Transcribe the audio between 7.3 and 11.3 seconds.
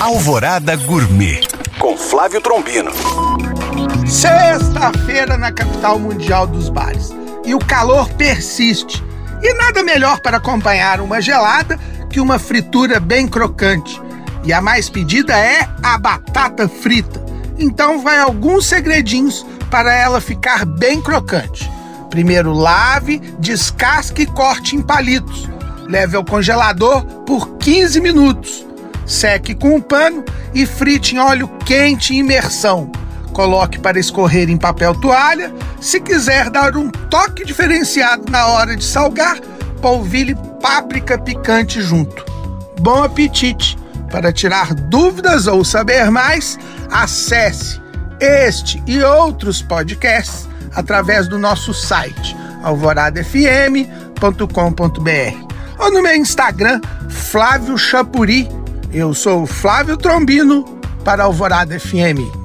E o calor persiste. E nada melhor para acompanhar uma